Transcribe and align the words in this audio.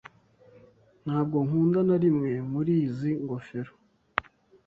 Ntabwo 1.05 1.37
nkunda 1.45 1.79
na 1.87 1.97
rimwe 2.03 2.31
muri 2.51 2.73
izi 2.85 3.11
ngofero. 3.23 3.73